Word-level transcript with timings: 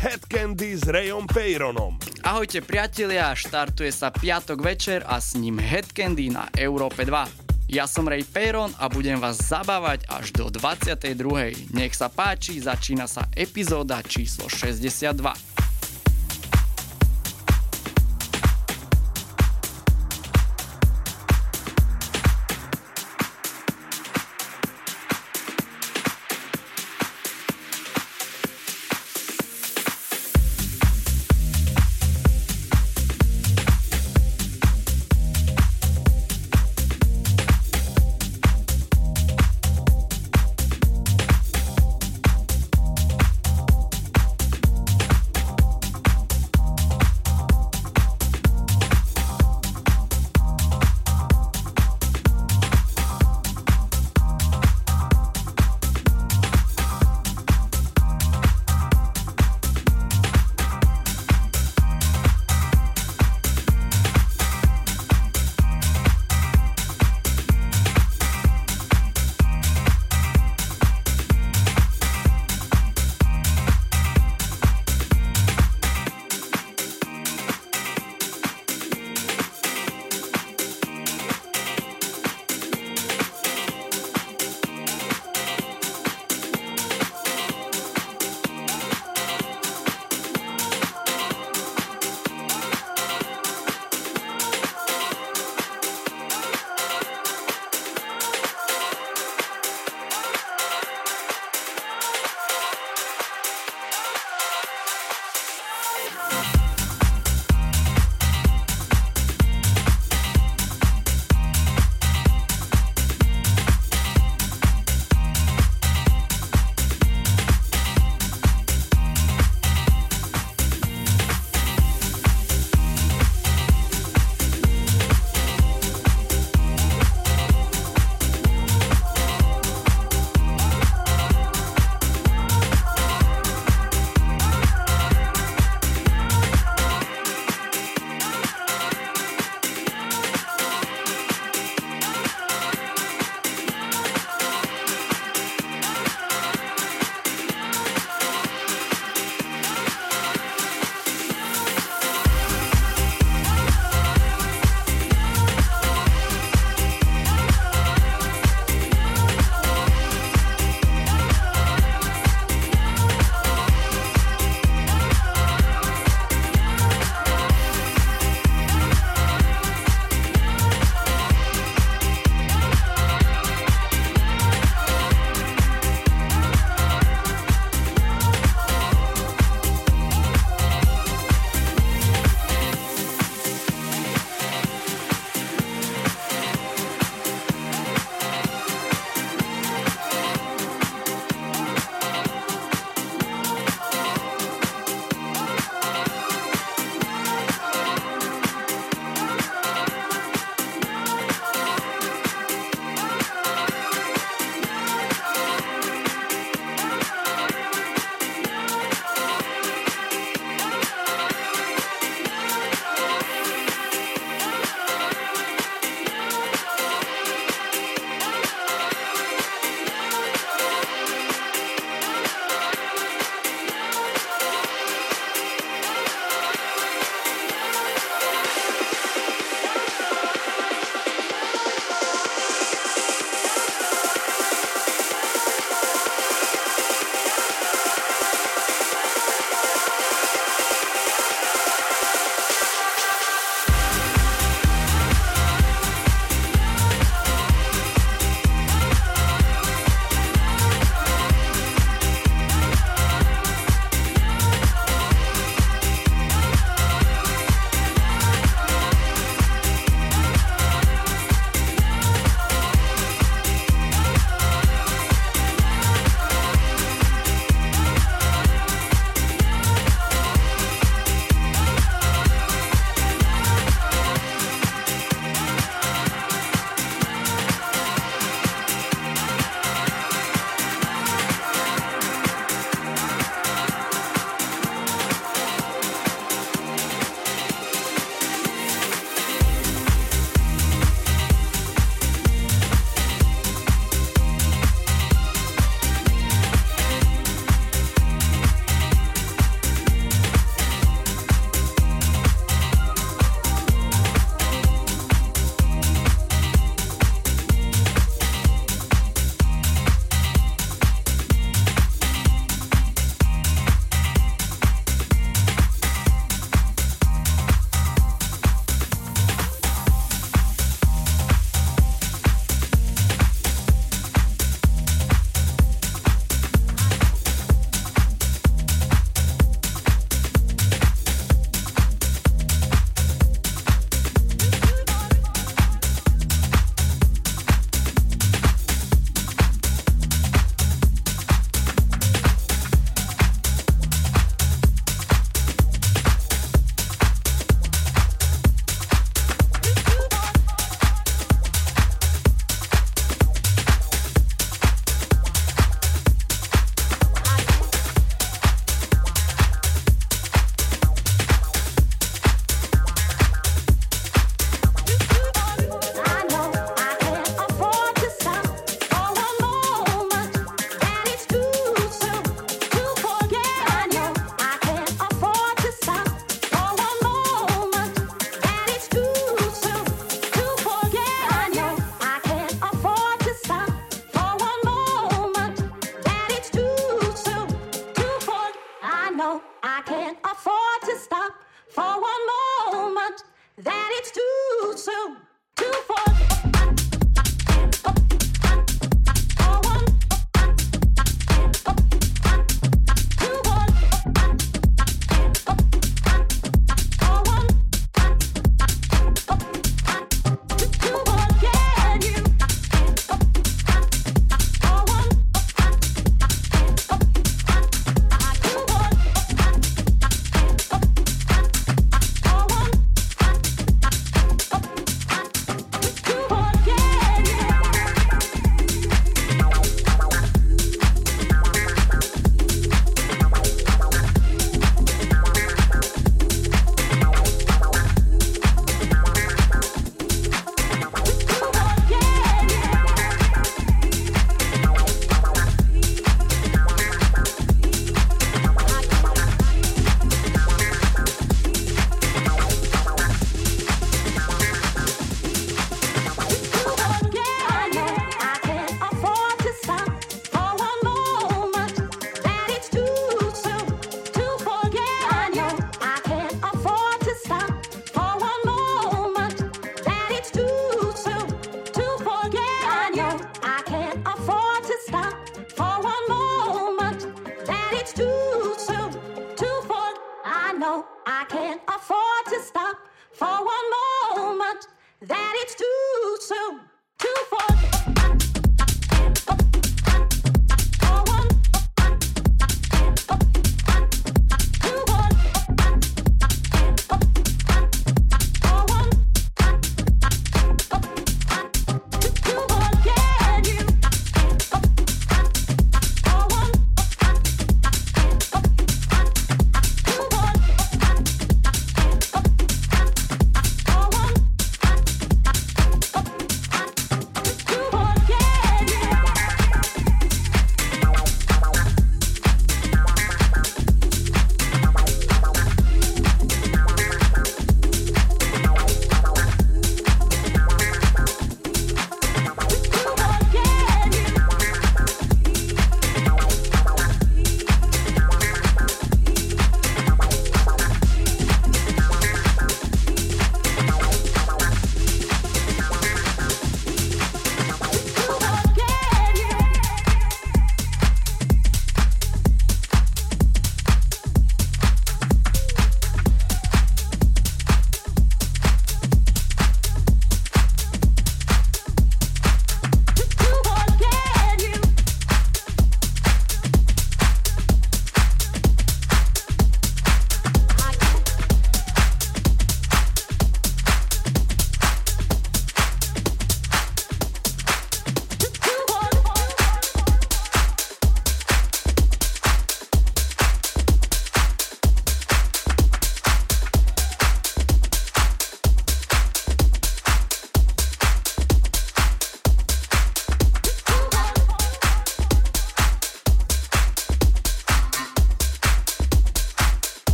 Head 0.00 0.32
Candy 0.32 0.80
s 0.80 0.88
Rayom 0.88 1.28
Peyronom. 1.28 2.00
Ahojte 2.24 2.64
priatelia, 2.64 3.36
štartuje 3.36 3.92
sa 3.92 4.08
piatok 4.08 4.64
večer 4.64 5.04
a 5.04 5.20
s 5.20 5.36
ním 5.36 5.60
Head 5.60 5.92
Candy 5.92 6.32
na 6.32 6.48
Európe 6.56 7.04
2. 7.04 7.68
Ja 7.68 7.84
som 7.84 8.08
Ray 8.08 8.24
Peyron 8.24 8.72
a 8.80 8.88
budem 8.88 9.20
vás 9.20 9.36
zabávať 9.44 10.08
až 10.08 10.32
do 10.32 10.48
22. 10.48 11.76
Nech 11.76 11.92
sa 11.92 12.08
páči, 12.08 12.64
začína 12.64 13.04
sa 13.04 13.28
epizóda 13.36 14.00
číslo 14.00 14.48
62. 14.48 15.20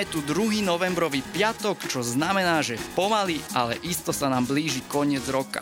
Máme 0.00 0.16
tu 0.16 0.24
2. 0.24 0.64
novembrový 0.64 1.20
piatok, 1.20 1.84
čo 1.84 2.00
znamená, 2.00 2.64
že 2.64 2.80
pomaly, 2.96 3.36
ale 3.52 3.76
isto 3.84 4.16
sa 4.16 4.32
nám 4.32 4.48
blíži 4.48 4.80
koniec 4.88 5.20
roka. 5.28 5.60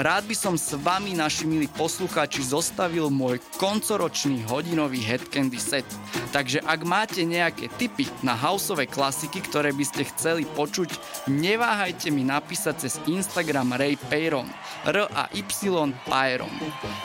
Rád 0.00 0.24
by 0.24 0.32
som 0.32 0.56
s 0.56 0.72
vami, 0.72 1.12
naši 1.12 1.44
milí 1.44 1.68
poslucháči, 1.68 2.40
zostavil 2.48 3.12
môj 3.12 3.44
koncoročný 3.60 4.48
hodinový 4.48 5.04
Headcandy 5.04 5.60
set. 5.60 5.84
Takže 6.32 6.64
ak 6.64 6.80
máte 6.88 7.28
nejaké 7.28 7.68
tipy 7.76 8.08
na 8.24 8.32
houseové 8.32 8.88
klasiky, 8.88 9.44
ktoré 9.44 9.76
by 9.76 9.84
ste 9.84 10.08
chceli 10.16 10.48
počuť, 10.48 10.88
neváhajte 11.28 12.08
mi 12.08 12.24
napísať 12.24 12.88
cez 12.88 12.96
Instagram 13.04 13.76
Ray 13.76 14.00
Payron, 14.00 14.48
R 14.88 15.12
a 15.12 15.28
Y 15.36 15.92
Payron. 16.08 16.56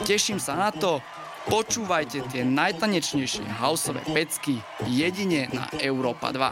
Teším 0.07 0.39
sa 0.39 0.55
na 0.55 0.71
to, 0.71 1.03
Počúvajte 1.47 2.27
tie 2.27 2.43
najtanečnejšie 2.43 3.47
houseové 3.63 4.03
pecky 4.11 4.59
jedine 4.83 5.47
na 5.55 5.71
Európa 5.79 6.35
2. 6.35 6.51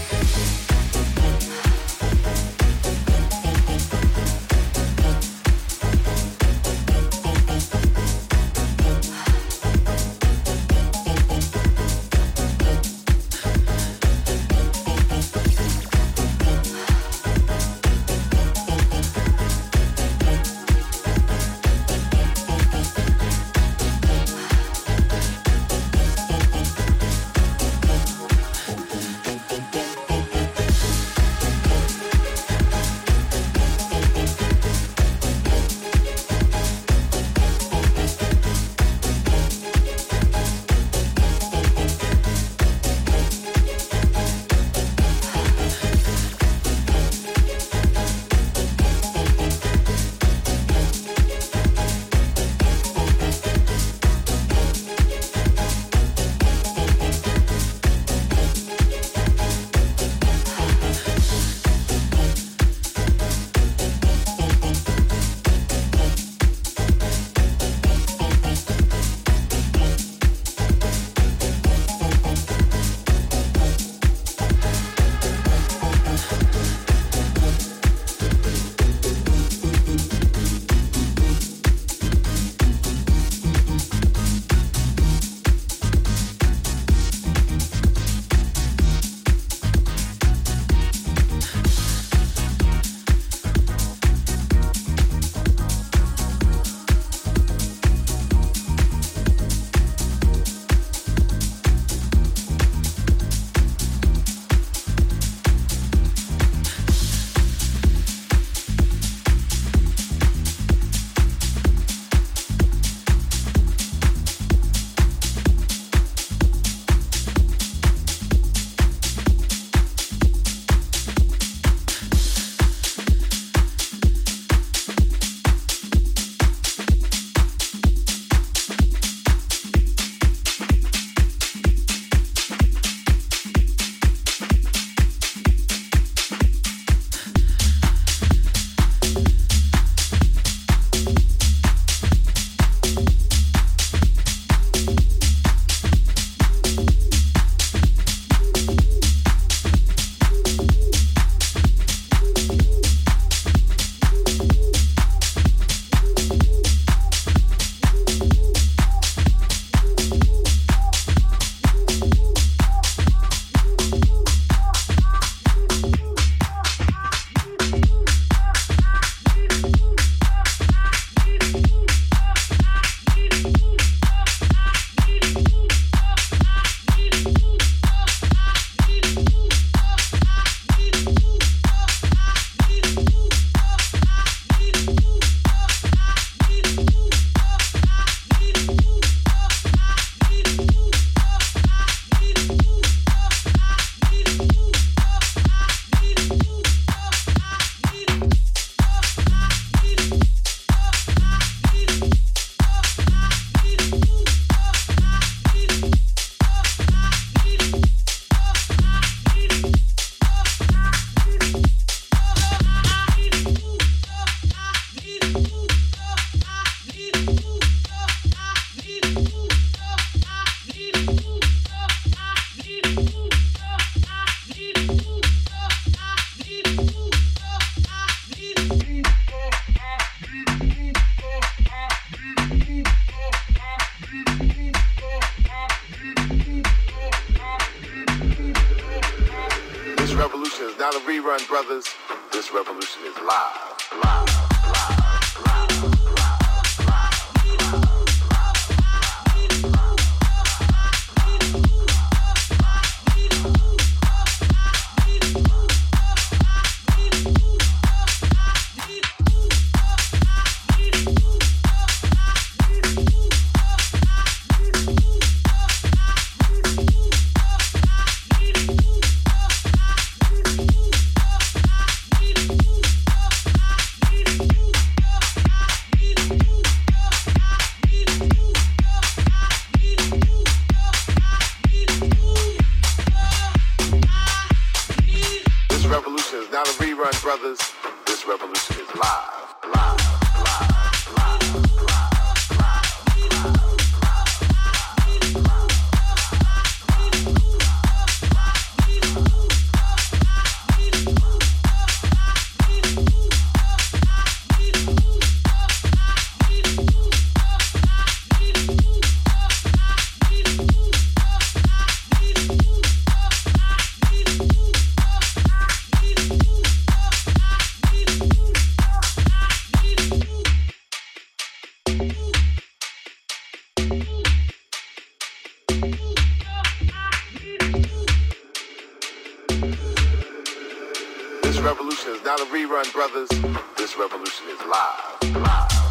Run 332.81 332.91
Brothers, 332.93 333.29
this 333.77 333.95
revolution 333.95 334.47
is 334.49 334.59
live. 334.65 335.35
Live. 335.35 335.90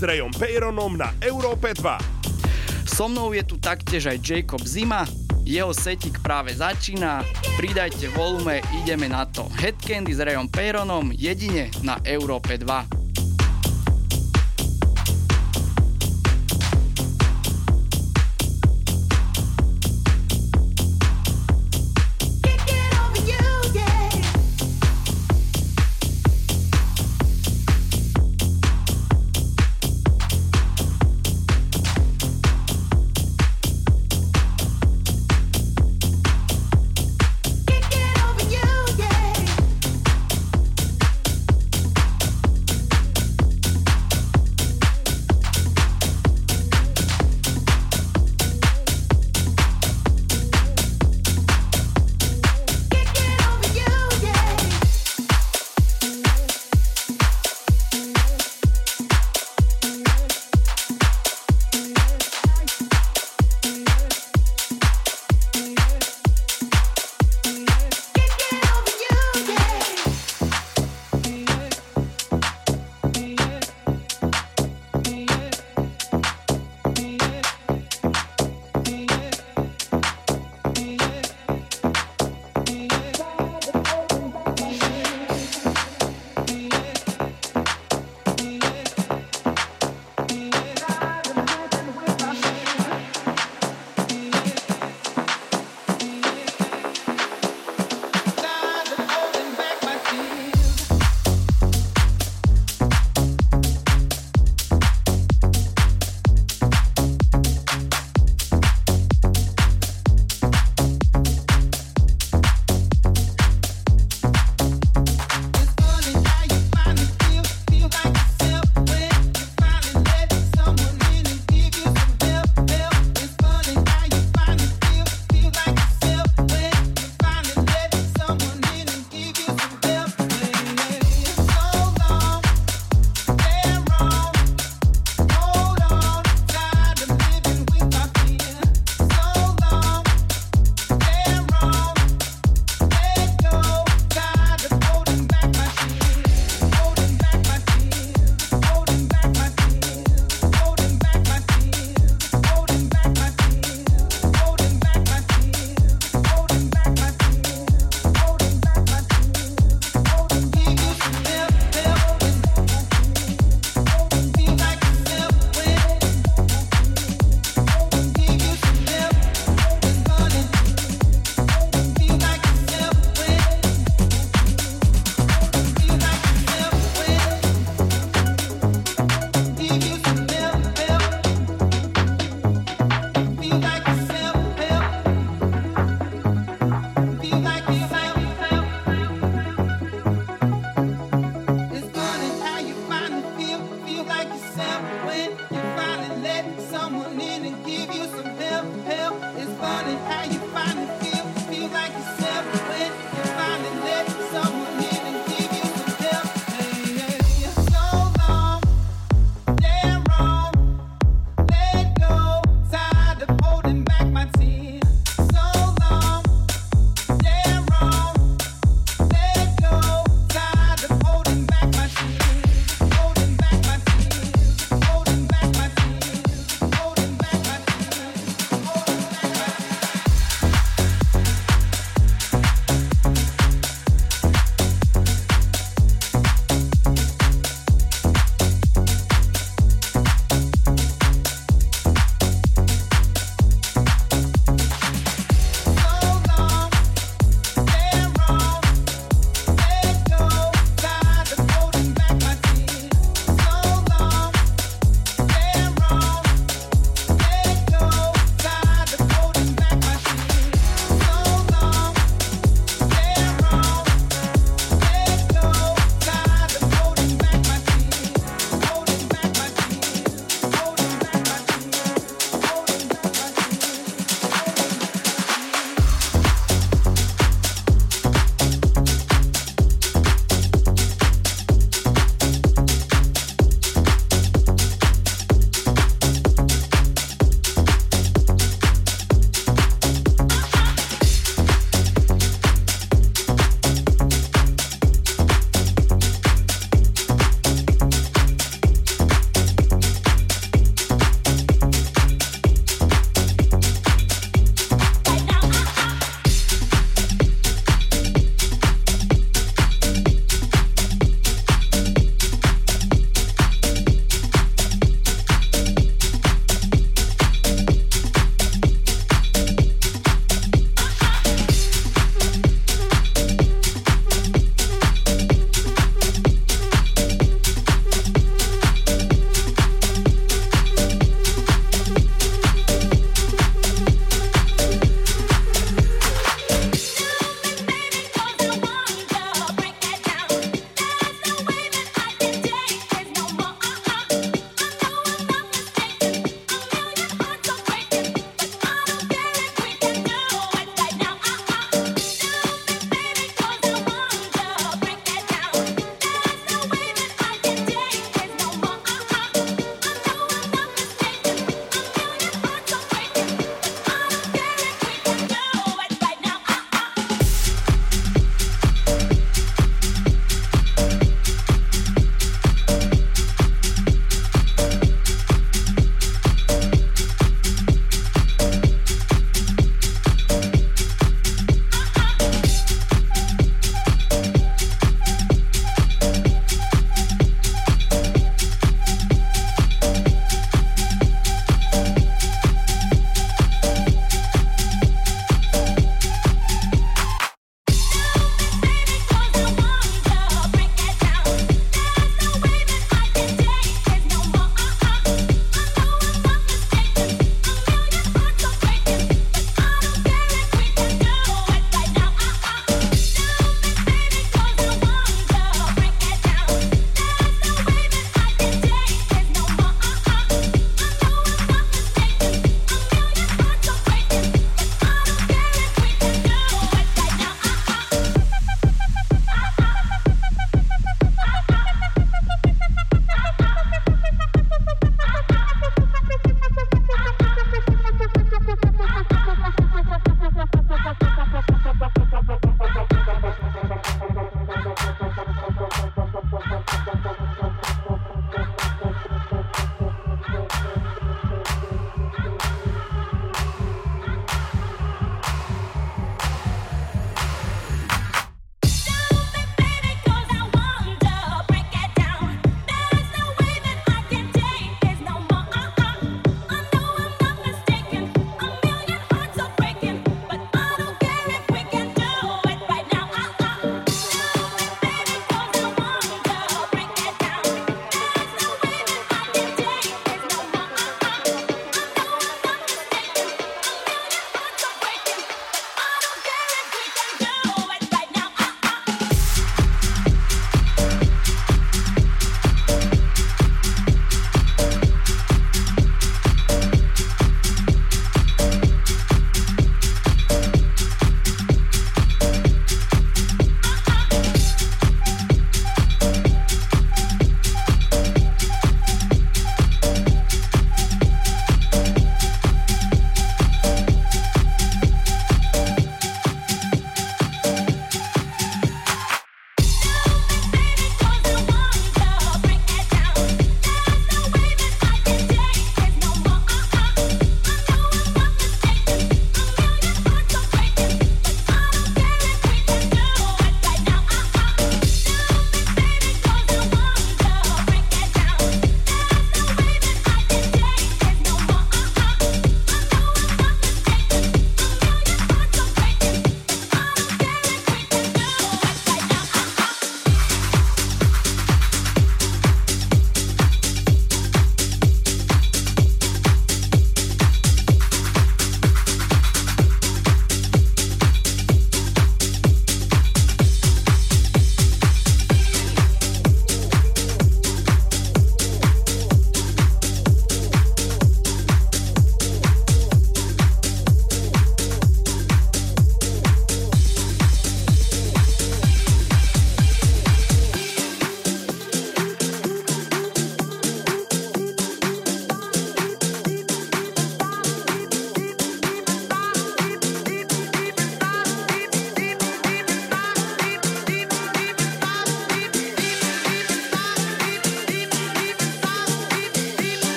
S 0.00 0.08
Rayom 0.08 0.32
Peyronom 0.32 0.96
na 0.96 1.12
Európe 1.20 1.76
2. 1.76 2.88
So 2.88 3.04
mnou 3.04 3.36
je 3.36 3.44
tu 3.44 3.60
taktiež 3.60 4.08
aj 4.08 4.24
Jacob 4.24 4.64
Zima, 4.64 5.04
jeho 5.44 5.76
setik 5.76 6.24
práve 6.24 6.56
začína, 6.56 7.20
pridajte 7.60 8.08
volume, 8.16 8.64
ideme 8.80 9.12
na 9.12 9.28
to. 9.28 9.44
Headcandy 9.60 10.16
s 10.16 10.24
Rayom 10.24 10.48
Peyronom 10.48 11.12
jedine 11.12 11.68
na 11.84 12.00
Európe 12.08 12.56
2. 12.56 12.99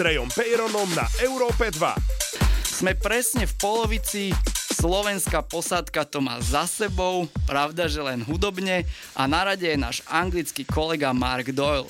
Rayom 0.00 0.32
Peyronom 0.32 0.88
na 0.96 1.04
Európe 1.20 1.68
2. 1.68 1.76
Sme 2.80 2.96
presne 2.96 3.44
v 3.44 3.52
polovici, 3.60 4.32
slovenská 4.72 5.44
posádka 5.44 6.08
to 6.08 6.24
má 6.24 6.40
za 6.40 6.64
sebou, 6.64 7.28
pravda, 7.44 7.84
že 7.84 8.00
len 8.00 8.24
hudobne 8.24 8.88
a 9.12 9.28
na 9.28 9.44
rade 9.44 9.68
je 9.68 9.76
náš 9.76 10.00
anglický 10.08 10.64
kolega 10.64 11.12
Mark 11.12 11.52
Doyle. 11.52 11.84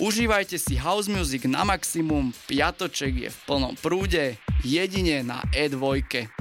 Užívajte 0.00 0.56
si 0.56 0.80
house 0.80 1.12
music 1.12 1.44
na 1.44 1.60
maximum, 1.60 2.32
piatoček 2.48 3.28
je 3.28 3.28
v 3.28 3.38
plnom 3.44 3.76
prúde, 3.76 4.40
jedine 4.64 5.20
na 5.20 5.44
E2. 5.52 6.39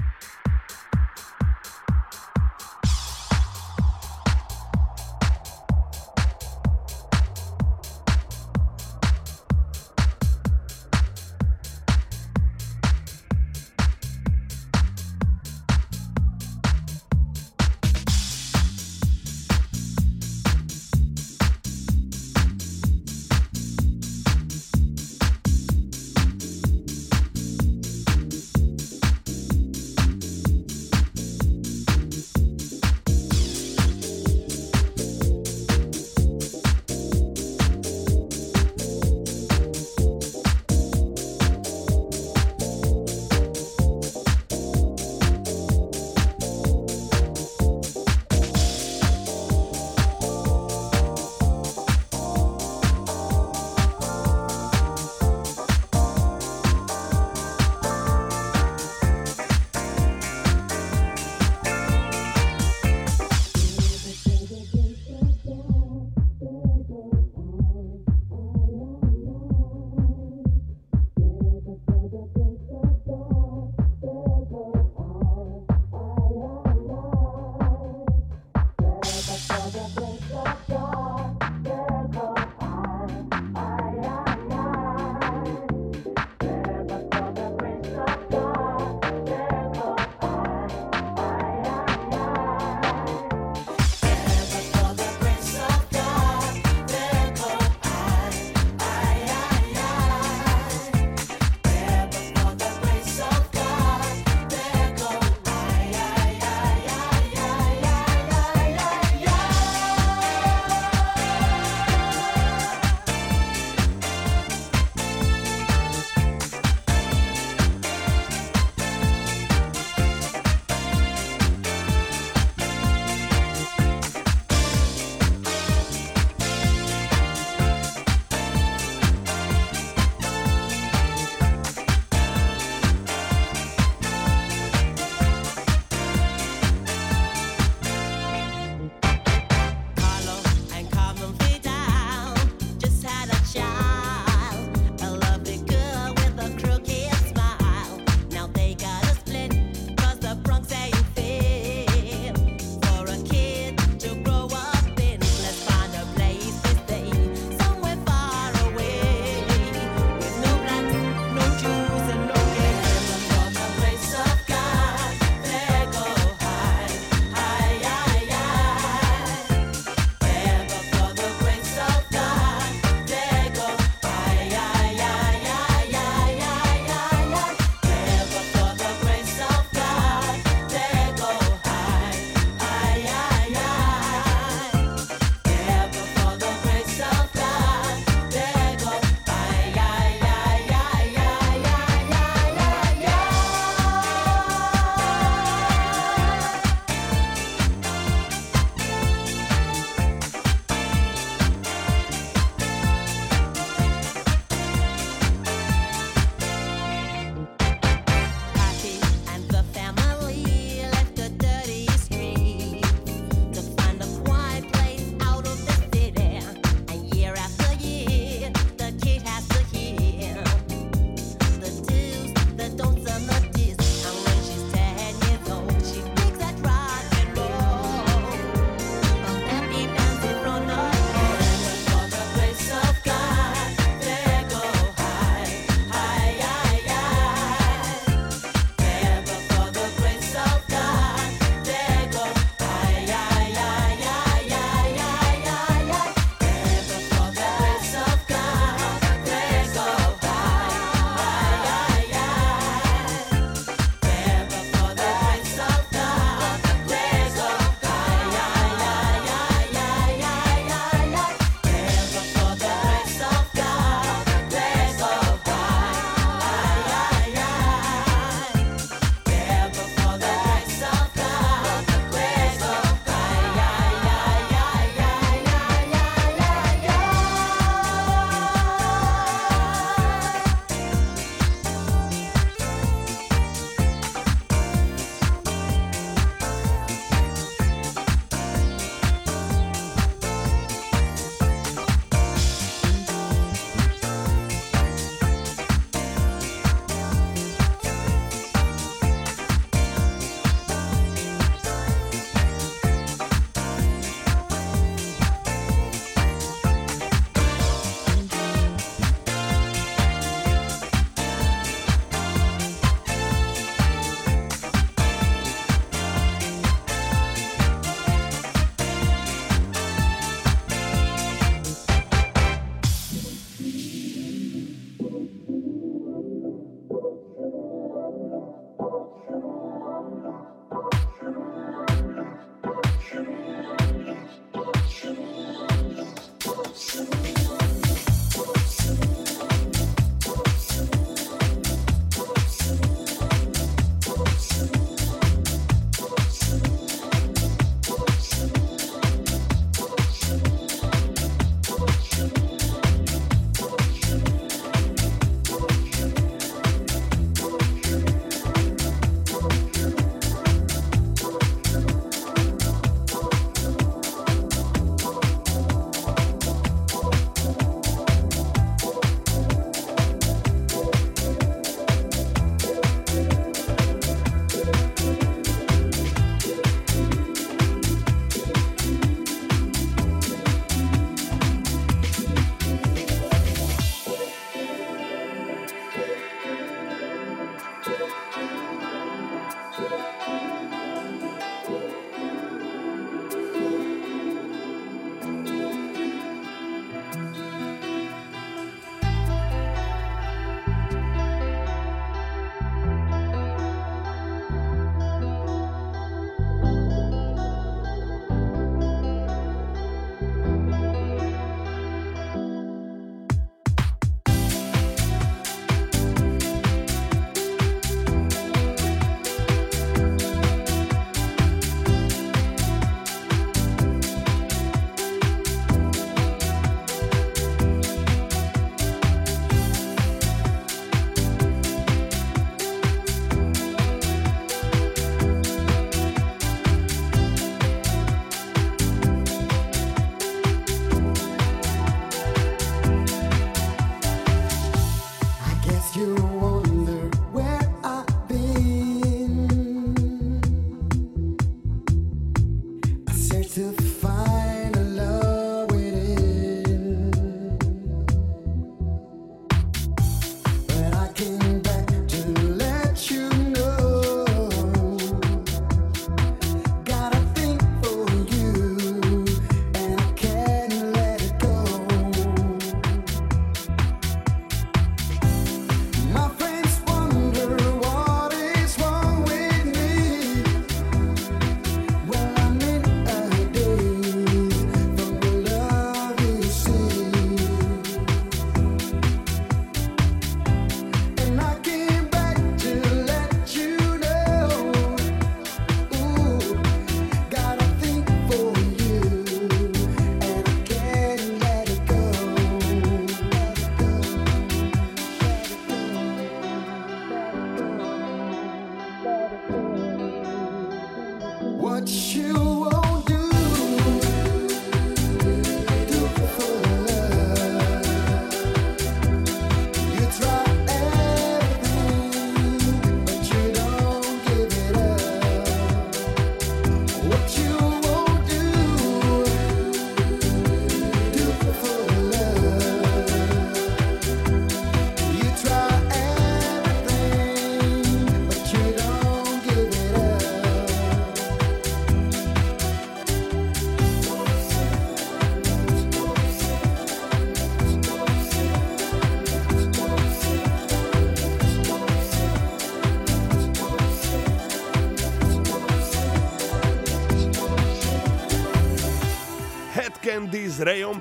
S 560.60 560.62
Rayom 560.62 561.00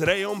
s 0.00 0.02
Rayom 0.02 0.40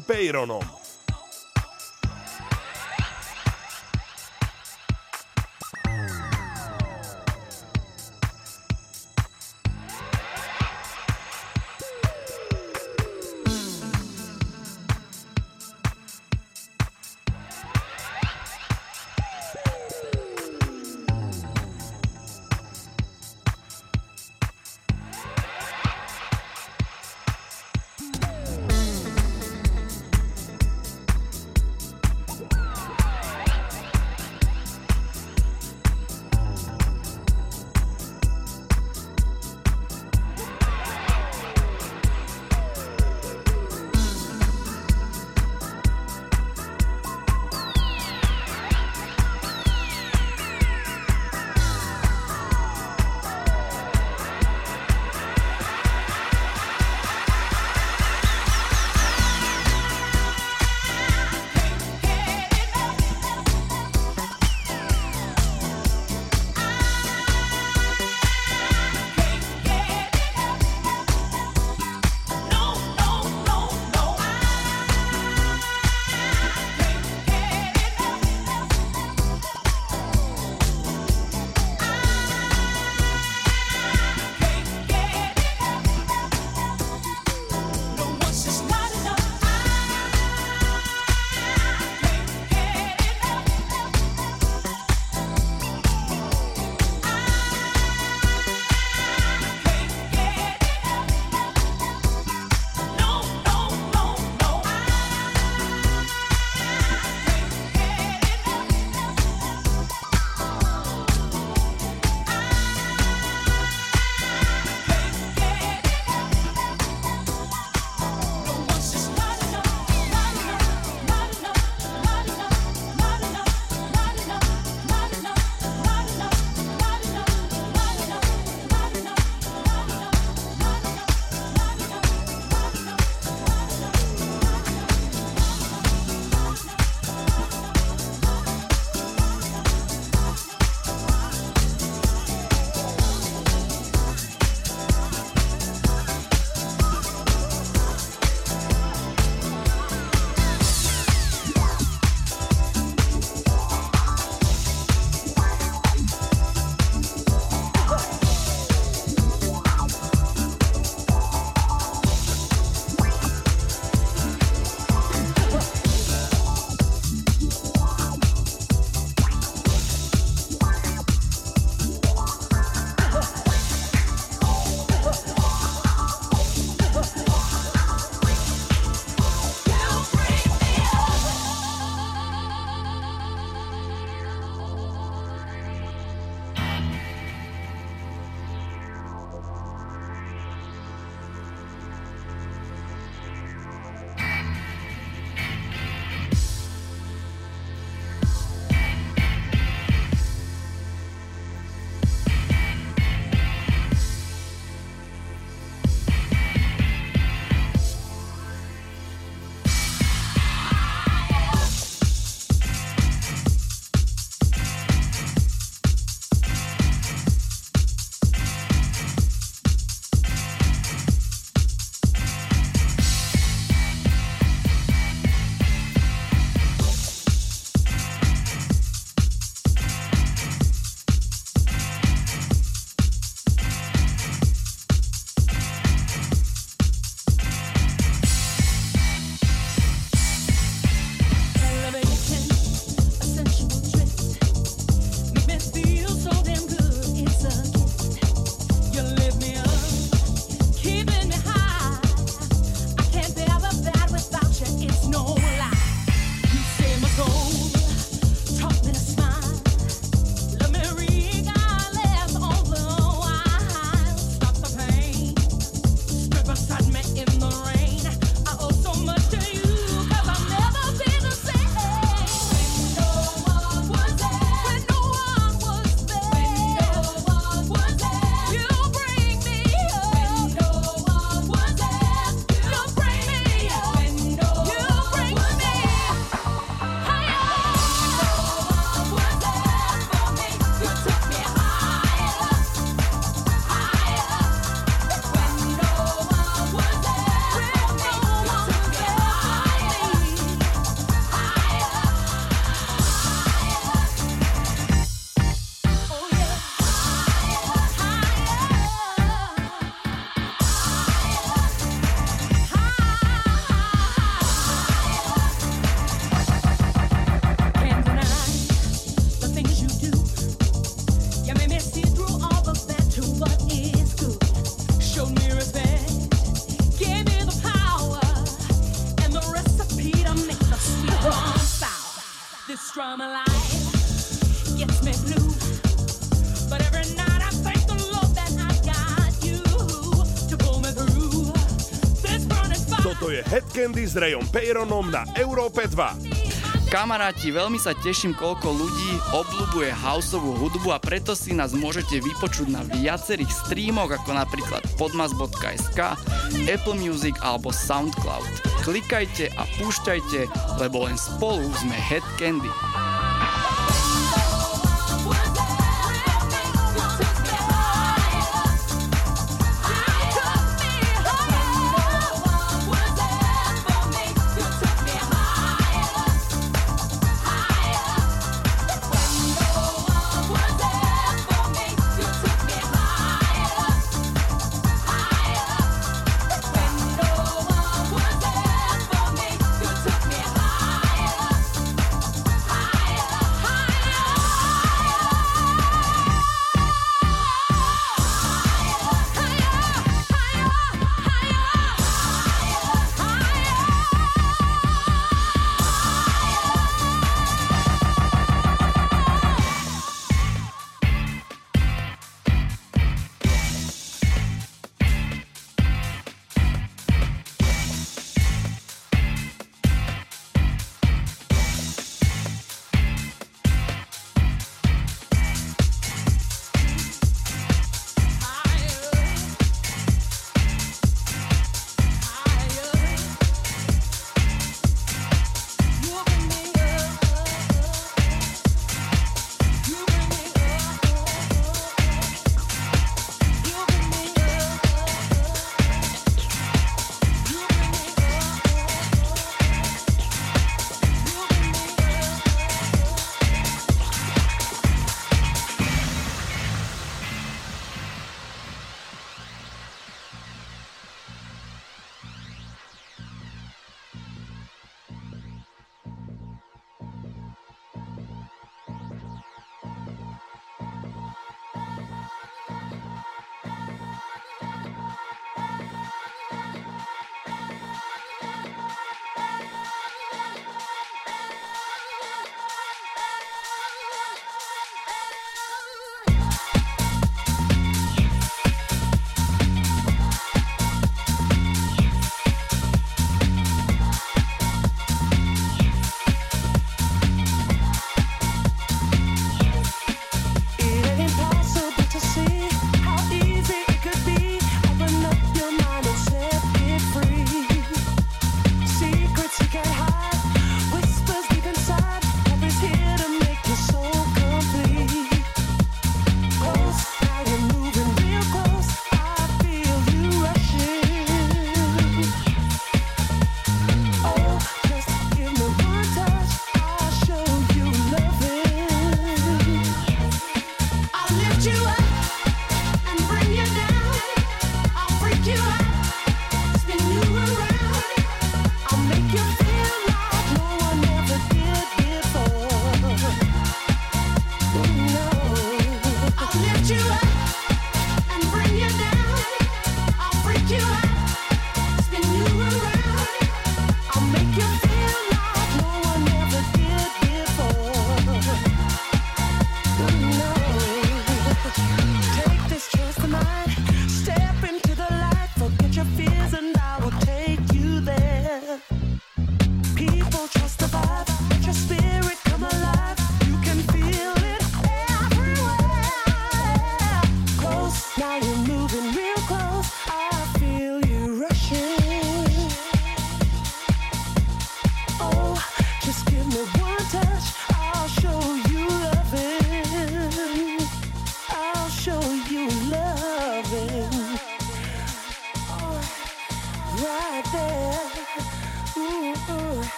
s 344.10 344.18
Rayom 344.18 344.42
Peyronom 344.50 345.06
na 345.06 345.22
Európe 345.38 345.86
2. 345.86 346.90
Kamaráti, 346.90 347.54
veľmi 347.54 347.78
sa 347.78 347.94
teším, 347.94 348.34
koľko 348.34 348.74
ľudí 348.74 349.10
obľúbuje 349.30 349.94
houseovú 349.94 350.58
hudbu 350.58 350.90
a 350.90 350.98
preto 350.98 351.38
si 351.38 351.54
nás 351.54 351.70
môžete 351.70 352.18
vypočuť 352.18 352.74
na 352.74 352.82
viacerých 352.90 353.46
streamoch, 353.46 354.10
ako 354.10 354.34
napríklad 354.34 354.82
podmas.sk, 354.98 356.18
Apple 356.66 356.98
Music 356.98 357.38
alebo 357.38 357.70
Soundcloud. 357.70 358.50
Klikajte 358.82 359.54
a 359.54 359.62
púšťajte, 359.78 360.50
lebo 360.82 361.06
len 361.06 361.14
spolu 361.14 361.70
sme 361.78 361.94
Head 361.94 362.26
Candy. 362.34 363.09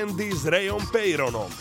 Candy 0.00 0.30
s 0.32 0.46
Rayom 0.46 0.80
Peyronom. 0.80 1.59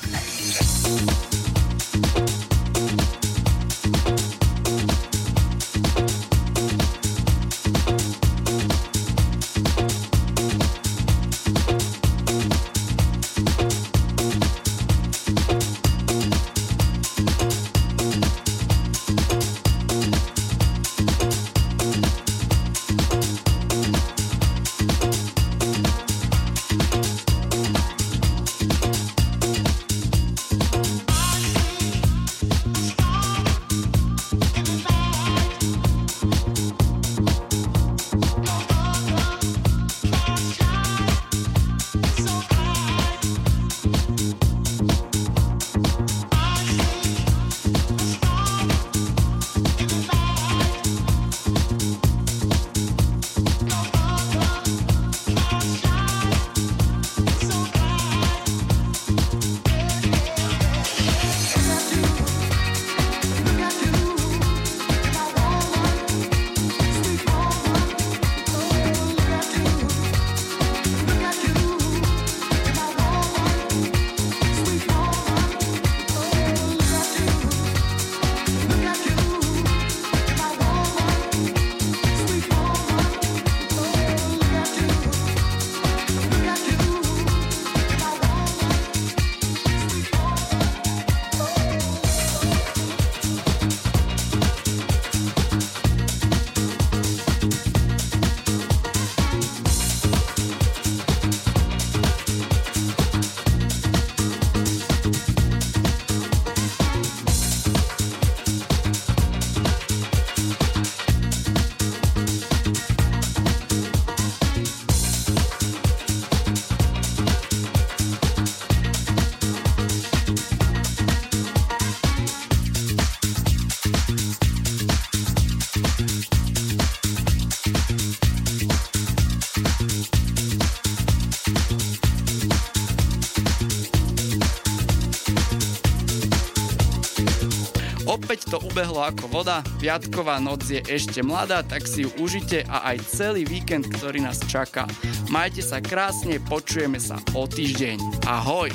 Opäť 138.10 138.49
to 138.49 138.57
ubehlo 138.65 139.06
ako 139.06 139.30
voda, 139.30 139.61
piatková 139.77 140.41
noc 140.41 140.65
je 140.65 140.81
ešte 140.81 141.22
mladá, 141.22 141.61
tak 141.61 141.86
si 141.86 142.03
ju 142.03 142.10
užite 142.18 142.65
a 142.65 142.90
aj 142.90 143.06
celý 143.06 143.45
víkend, 143.45 143.86
ktorý 143.86 144.26
nás 144.26 144.41
čaká. 144.49 144.90
Majte 145.30 145.61
sa 145.61 145.77
krásne, 145.77 146.41
počujeme 146.41 146.98
sa 146.98 147.22
o 147.38 147.45
týždeň. 147.45 148.26
Ahoj! 148.26 148.73